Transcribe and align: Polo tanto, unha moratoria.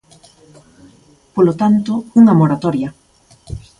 Polo 1.35 1.53
tanto, 1.61 1.93
unha 2.19 2.37
moratoria. 2.39 2.89